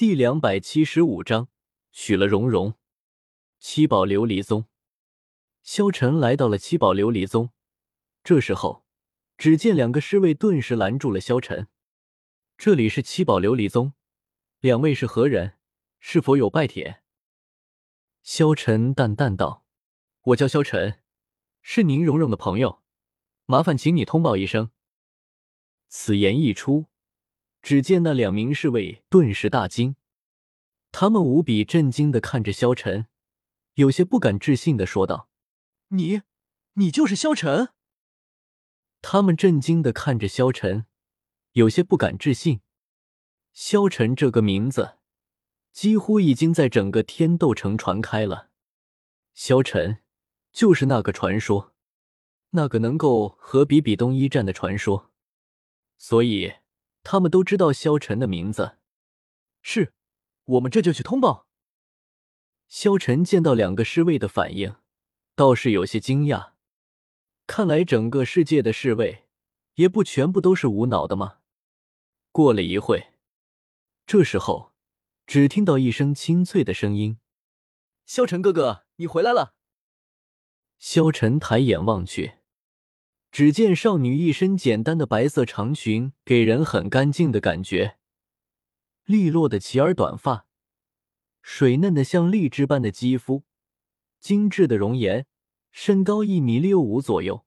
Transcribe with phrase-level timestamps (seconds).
[0.00, 1.48] 第两百七十五章，
[1.92, 2.72] 娶了蓉蓉。
[3.58, 4.64] 七宝琉璃宗，
[5.62, 7.50] 萧晨来到了七宝琉璃宗。
[8.24, 8.86] 这时候，
[9.36, 11.68] 只见两个侍卫顿时拦住了萧晨。
[12.56, 13.92] 这里是七宝琉璃宗，
[14.60, 15.58] 两位是何人？
[15.98, 17.02] 是否有拜帖？
[18.22, 19.66] 萧晨淡淡道
[20.32, 21.02] ：“我叫萧晨，
[21.60, 22.80] 是宁荣荣的朋友，
[23.44, 24.70] 麻烦请你通报一声。”
[25.88, 26.86] 此言一出。
[27.62, 29.96] 只见那两名侍卫顿时大惊，
[30.90, 33.06] 他们无比震惊的看着萧晨，
[33.74, 35.28] 有些不敢置信的说道
[35.88, 36.22] ：“你，
[36.74, 37.68] 你就是萧晨？”
[39.02, 40.86] 他们震惊的看着萧晨，
[41.52, 42.60] 有些不敢置信。
[43.52, 44.96] 萧晨这个名字，
[45.72, 48.50] 几乎已经在整个天斗城传开了。
[49.34, 49.98] 萧晨，
[50.50, 51.74] 就是那个传说，
[52.50, 55.10] 那个能够和比比东一战的传说，
[55.98, 56.54] 所以。
[57.02, 58.78] 他们都知道萧晨的名字，
[59.62, 59.92] 是，
[60.44, 61.46] 我们这就去通报。
[62.68, 64.76] 萧晨见到两个侍卫的反应，
[65.34, 66.52] 倒是有些惊讶。
[67.46, 69.26] 看来整个世界的侍卫
[69.74, 71.38] 也不全部都是无脑的吗？
[72.30, 73.12] 过了一会，
[74.06, 74.72] 这时候
[75.26, 77.18] 只听到一声清脆的声音
[78.06, 79.54] ：“萧晨哥哥，你回来了。”
[80.78, 82.39] 萧晨抬眼望去。
[83.30, 87.96] 只见少女一身简单的白色长裙，给人很干净的感觉。
[89.04, 90.46] 利落的齐耳短发，
[91.40, 93.44] 水嫩的像荔枝般的肌肤，
[94.20, 95.26] 精致的容颜，
[95.70, 97.44] 身高一米六五左右，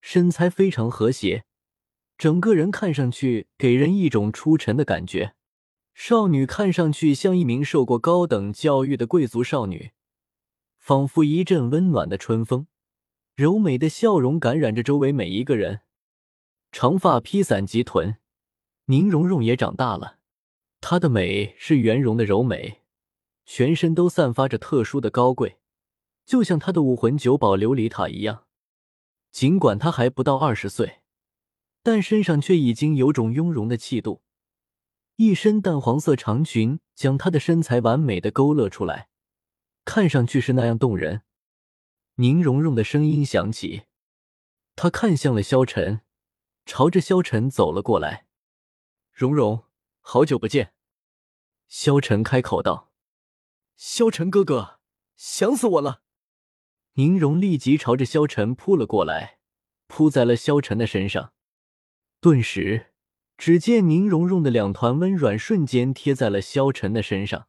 [0.00, 1.44] 身材非常和谐，
[2.18, 5.34] 整个人看上去给人一种出尘的感觉。
[5.94, 9.92] 少女看上去像一名受过高等教育的贵族少女，
[10.76, 12.66] 仿佛一阵温暖的春风。
[13.36, 15.80] 柔美的笑容感染着周围每一个人，
[16.70, 18.18] 长发披散及臀，
[18.84, 20.18] 宁荣荣也长大了。
[20.80, 22.82] 她的美是圆融的柔美，
[23.44, 25.58] 全身都散发着特殊的高贵，
[26.24, 28.44] 就像她的武魂九宝琉璃塔一样。
[29.32, 31.00] 尽管她还不到二十岁，
[31.82, 34.22] 但身上却已经有种雍容的气度。
[35.16, 39.08] 一身淡黄色长裙将她的身材完美的勾勒出来，
[39.84, 41.22] 看上去是那样动人。
[42.16, 43.86] 宁荣荣的声音响起，
[44.76, 46.02] 她看向了萧晨，
[46.64, 48.26] 朝着萧晨走了过来。
[49.10, 49.64] 荣荣，
[50.00, 50.74] 好久不见。
[51.66, 52.92] 萧晨开口道
[53.76, 54.78] ：“萧晨哥哥，
[55.16, 56.02] 想死我了。”
[56.94, 59.40] 宁荣立即朝着萧晨扑了过来，
[59.88, 61.32] 扑在了萧晨的身上。
[62.20, 62.92] 顿时，
[63.36, 67.48] 只见宁荣荣的两团温软瞬间贴在了萧晨的身上。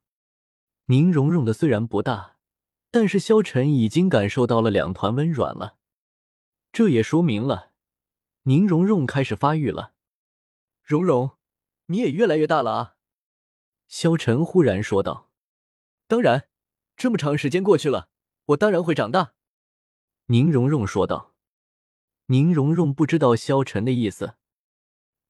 [0.85, 2.34] 宁荣荣的虽然不大。
[2.97, 5.75] 但是萧晨已经感受到了两团温软了，
[6.71, 7.73] 这也说明了
[8.43, 9.91] 宁荣荣开始发育了。
[10.81, 11.31] 荣荣，
[11.87, 12.95] 你也越来越大了啊！
[13.89, 15.29] 萧晨忽然说道。
[16.07, 16.47] 当然，
[16.95, 18.07] 这么长时间过去了，
[18.45, 19.33] 我当然会长大。
[20.27, 21.33] 宁荣荣说道。
[22.27, 24.35] 宁荣荣不知道萧晨的意思，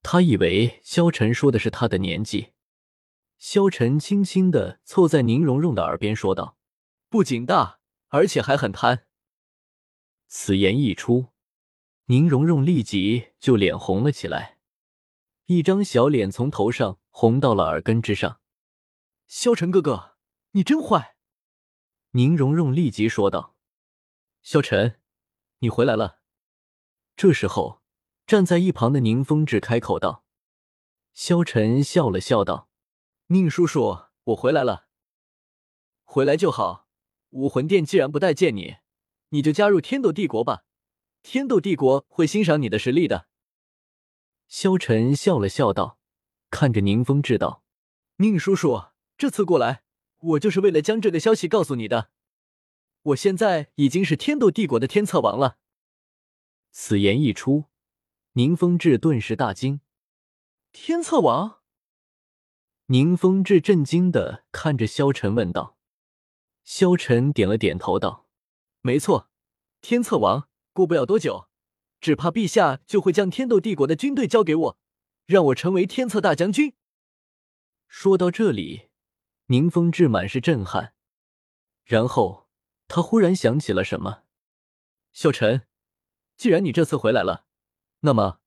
[0.03, 2.51] 他以为萧晨说的是他的年纪。
[3.39, 6.59] 萧晨轻轻的凑在宁荣荣的耳边说道。
[7.09, 9.07] 不仅大，而且还很贪。
[10.27, 11.33] 此言一出，
[12.05, 14.59] 宁荣荣立即就脸红了起来，
[15.45, 18.41] 一张小脸从头上红到了耳根之上。
[19.27, 20.17] 萧晨哥哥，
[20.51, 21.15] 你真坏！
[22.11, 23.55] 宁荣荣立即说道
[24.41, 24.99] ：“萧晨，
[25.59, 26.19] 你回来了。”
[27.17, 27.81] 这时候，
[28.27, 30.25] 站在一旁的宁风致开口道
[31.13, 32.69] ：“萧晨笑了笑道：
[33.27, 34.87] 宁叔叔，我回来了。
[36.03, 36.84] 回来就好。”
[37.35, 38.77] 武魂殿既然不待见你，
[39.29, 40.63] 你就加入天斗帝国吧。
[41.21, 43.27] 天斗帝国会欣赏你的实力的。
[44.47, 45.99] 萧晨笑了笑道，
[46.49, 47.61] 看着宁风致道
[48.17, 48.85] ：“宁叔叔，
[49.17, 49.83] 这次过来，
[50.19, 52.09] 我就是为了将这个消息告诉你的。
[53.01, 55.57] 我现在已经是天斗帝国的天策王了。”
[56.71, 57.65] 此言一出，
[58.33, 59.81] 宁风致顿时大惊
[60.71, 61.59] ：“天策王？”
[62.87, 65.74] 宁风致震惊的看着萧晨问道。
[66.65, 68.27] 萧晨点了点头，道
[68.81, 69.29] ：“没错，
[69.81, 70.49] 天策王。
[70.73, 71.47] 过不了多久，
[72.01, 74.79] 只怕陛下就会将天斗帝国的军队交给我，
[75.25, 76.73] 让我成为天策大将军。”
[77.87, 78.89] 说到这里，
[79.45, 80.93] 宁风致满是震撼，
[81.85, 82.49] 然后
[82.87, 84.23] 他忽然想起了什么
[85.13, 85.67] ：“萧晨，
[86.35, 87.45] 既然你这次回来了，
[88.01, 88.41] 那么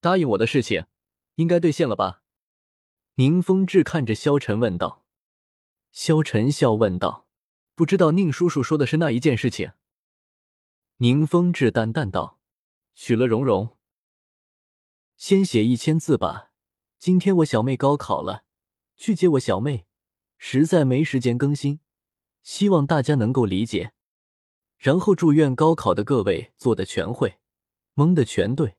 [0.00, 0.86] 答应我的事情
[1.36, 2.22] 应该兑现了吧？”
[3.16, 5.04] 宁风致看着萧晨问道。
[5.90, 7.23] 萧晨笑问道。
[7.74, 9.72] 不知道宁叔叔说的是那一件事情。
[10.98, 12.38] 宁风致淡淡道
[12.94, 13.76] ：“娶了蓉蓉，
[15.16, 16.52] 先写一千字吧。
[16.98, 18.44] 今天我小妹高考了，
[18.96, 19.86] 去接我小妹，
[20.38, 21.80] 实在没时间更新，
[22.44, 23.92] 希望大家能够理解。
[24.78, 27.38] 然后祝愿高考的各位做的全会，
[27.94, 28.76] 蒙的全对，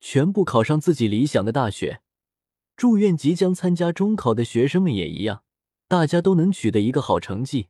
[0.00, 2.00] 全部考上自己理想的大学。
[2.74, 5.44] 祝愿即将参加中考的学生们也一样，
[5.86, 7.68] 大家都能取得一个好成绩。